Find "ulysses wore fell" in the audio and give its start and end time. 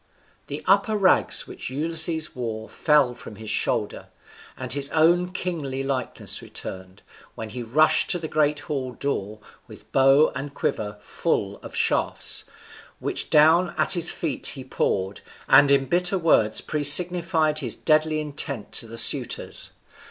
1.69-3.13